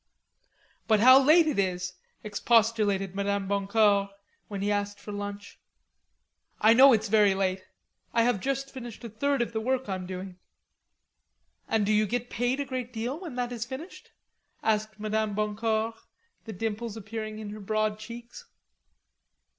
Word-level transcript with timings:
"But 0.87 0.99
how 0.99 1.21
late 1.21 1.45
it 1.45 1.59
is," 1.59 1.93
expostulated 2.23 3.13
Madame 3.13 3.47
Boncour, 3.47 4.09
when 4.47 4.63
he 4.63 4.71
asked 4.71 4.99
for 4.99 5.11
lunch. 5.11 5.59
"I 6.59 6.73
know 6.73 6.91
it's 6.91 7.07
very 7.07 7.35
late. 7.35 7.65
I 8.11 8.23
have 8.23 8.39
just 8.39 8.71
finished 8.73 9.03
a 9.03 9.09
third 9.09 9.43
of 9.43 9.53
the 9.53 9.61
work 9.61 9.87
I'm 9.87 10.07
doing. 10.07 10.39
"And 11.67 11.85
do 11.85 11.93
you 11.93 12.07
get 12.07 12.31
paid 12.31 12.59
a 12.59 12.65
great 12.65 12.91
deal, 12.91 13.19
when 13.19 13.35
that 13.35 13.51
is 13.51 13.63
finished?" 13.63 14.11
asked 14.63 14.99
Madame 14.99 15.35
Boncour, 15.35 15.93
the 16.45 16.53
dimples 16.53 16.97
appearing 16.97 17.37
in 17.37 17.51
her 17.51 17.59
broad 17.59 17.99
cheeks. 17.99 18.47